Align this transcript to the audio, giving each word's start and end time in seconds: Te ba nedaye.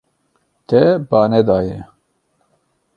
Te 0.67 0.81
ba 1.09 1.21
nedaye. 1.31 1.77